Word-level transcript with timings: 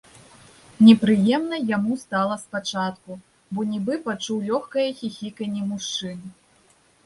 Непрыемна 0.85 1.59
яму 1.77 1.97
стала 2.05 2.39
спачатку, 2.45 3.11
бо 3.53 3.69
нібы 3.77 4.01
пачуў 4.11 4.37
лёгкае 4.51 4.89
хіхіканне 5.03 5.61
мужчын. 5.71 6.17